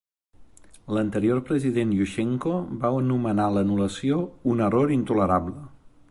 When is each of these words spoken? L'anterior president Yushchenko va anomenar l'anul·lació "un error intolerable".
L'anterior 0.97 1.41
president 1.49 1.91
Yushchenko 1.97 2.53
va 2.85 2.91
anomenar 3.01 3.45
l'anul·lació 3.57 4.17
"un 4.55 4.65
error 4.69 4.95
intolerable". 4.97 5.55